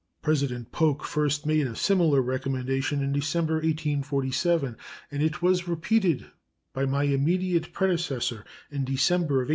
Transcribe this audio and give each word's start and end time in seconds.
President 0.23 0.71
Polk 0.71 1.03
first 1.03 1.45
made 1.45 1.67
a 1.67 1.75
similar 1.75 2.23
recommendation 2.23 3.03
in 3.03 3.11
December, 3.11 3.57
1847, 3.57 4.75
and 5.11 5.21
it 5.21 5.43
was 5.43 5.67
repeated 5.67 6.25
by 6.73 6.87
my 6.87 7.03
immediate 7.03 7.71
predecessor 7.71 8.43
in 8.71 8.83
December, 8.83 9.45
1853. 9.45 9.49